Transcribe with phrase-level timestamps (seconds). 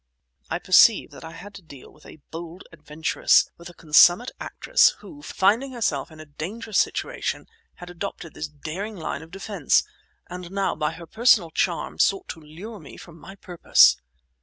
[0.49, 4.95] I perceive that I had to deal with a bold adventuress, with a consummate actress,
[5.01, 9.83] who, finding herself in a dangerous situation, had adopted this daring line of defence,
[10.27, 13.95] and now by her personal charm sought to lure me from my purpose.